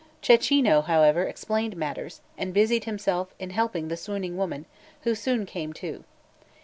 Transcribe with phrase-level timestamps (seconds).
[0.23, 4.65] Cecchino, however, explained matters, and busied himself in helping the swooning woman,
[5.01, 6.03] who soon come to.